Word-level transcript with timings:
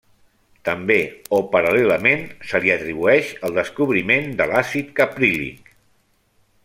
També 0.67 0.95
-o 1.07 1.41
paral·lelament- 1.51 2.25
se 2.53 2.61
li 2.63 2.73
atribueix 2.77 3.35
el 3.51 3.55
descobriment 3.61 4.27
de 4.41 4.49
l'àcid 4.55 4.93
caprílic. 5.03 5.71